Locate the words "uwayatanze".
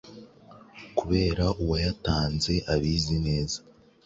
1.61-2.53